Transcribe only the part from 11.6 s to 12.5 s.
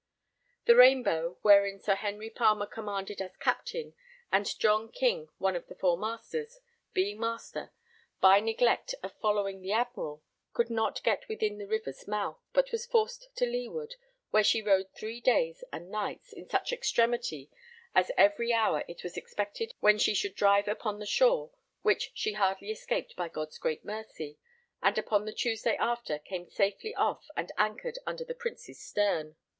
river's mouth,